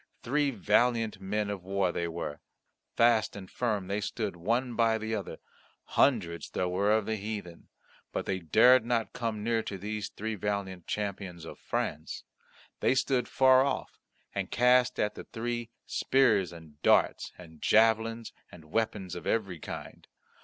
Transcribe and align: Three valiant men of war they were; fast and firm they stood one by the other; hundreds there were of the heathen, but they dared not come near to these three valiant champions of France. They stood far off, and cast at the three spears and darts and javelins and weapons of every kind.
Three 0.23 0.49
valiant 0.49 1.19
men 1.21 1.51
of 1.51 1.63
war 1.63 1.91
they 1.91 2.07
were; 2.07 2.39
fast 2.95 3.35
and 3.35 3.47
firm 3.47 3.85
they 3.85 4.01
stood 4.01 4.35
one 4.35 4.75
by 4.75 4.97
the 4.97 5.13
other; 5.13 5.37
hundreds 5.93 6.49
there 6.49 6.67
were 6.67 6.91
of 6.91 7.05
the 7.05 7.17
heathen, 7.17 7.69
but 8.11 8.25
they 8.25 8.39
dared 8.39 8.83
not 8.83 9.13
come 9.13 9.43
near 9.43 9.61
to 9.61 9.77
these 9.77 10.09
three 10.09 10.33
valiant 10.33 10.87
champions 10.87 11.45
of 11.45 11.59
France. 11.59 12.23
They 12.79 12.95
stood 12.95 13.27
far 13.27 13.63
off, 13.63 13.99
and 14.33 14.49
cast 14.49 14.99
at 14.99 15.13
the 15.13 15.25
three 15.25 15.69
spears 15.85 16.51
and 16.51 16.81
darts 16.81 17.31
and 17.37 17.61
javelins 17.61 18.33
and 18.51 18.71
weapons 18.71 19.13
of 19.13 19.27
every 19.27 19.59
kind. 19.59 20.07